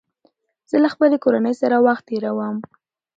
[0.69, 2.57] زه له خپلې کورنۍ سره وخت تېروم